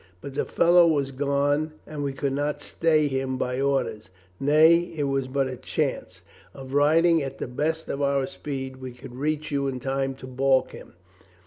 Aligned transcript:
But 0.19 0.33
the 0.33 0.45
fellow 0.45 0.87
was 0.87 1.11
gone 1.11 1.73
and 1.85 2.01
we 2.03 2.11
could 2.11 2.33
not 2.33 2.59
stay 2.59 3.07
him 3.07 3.37
by 3.37 3.61
orders, 3.61 4.09
nay, 4.39 4.91
it 4.97 5.03
was 5.03 5.27
but 5.27 5.47
a 5.47 5.55
chance, 5.55 6.23
of 6.55 6.73
riding 6.73 7.21
at 7.21 7.37
the 7.37 7.45
best 7.47 7.87
of 7.87 8.01
our 8.01 8.25
speed, 8.25 8.77
we 8.77 8.93
could 8.93 9.13
reach 9.13 9.51
you 9.51 9.67
in 9.67 9.79
time 9.79 10.15
to 10.15 10.25
balk 10.25 10.71
him. 10.71 10.93